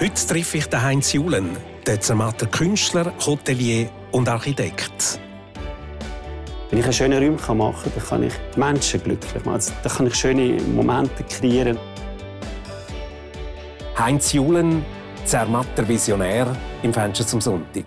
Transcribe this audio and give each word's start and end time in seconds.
Heute 0.00 0.26
treffe 0.26 0.56
ich 0.56 0.64
den 0.64 0.80
Heinz 0.80 1.12
Julen, 1.12 1.54
den 1.86 2.00
Zermatter 2.00 2.46
Künstler, 2.46 3.12
Hotelier 3.26 3.90
und 4.12 4.30
Architekt. 4.30 5.20
Wenn 6.70 6.78
ich 6.78 6.84
einen 6.86 6.94
schönen 6.94 7.38
Raum 7.38 7.58
machen 7.58 7.82
kann, 7.82 7.92
dann 7.92 8.04
kann 8.08 8.22
ich 8.22 8.32
die 8.54 8.58
Menschen 8.58 9.02
glücklich 9.02 9.44
machen. 9.44 9.56
Also, 9.56 9.74
dann 9.82 9.92
kann 9.92 10.06
ich 10.06 10.14
schöne 10.14 10.58
Momente 10.74 11.22
kreieren. 11.24 11.78
Heinz 13.98 14.32
Julen, 14.32 14.86
Zermatter 15.26 15.86
Visionär 15.86 16.56
im 16.82 16.94
Fenster 16.94 17.26
zum 17.26 17.42
Sonntag. 17.42 17.84